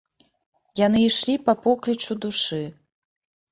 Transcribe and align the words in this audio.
Яны 0.85 0.99
ішлі 1.09 1.35
па 1.51 1.55
поклічу 1.67 2.19
душы. 2.27 2.61